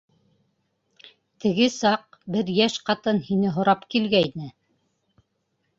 Теге 1.45 1.67
саҡ... 1.75 2.19
бер 2.37 2.49
йәш 2.55 2.79
ҡатын 2.89 3.21
һине 3.29 3.53
һорап 3.59 3.87
килгәйне... 3.95 4.53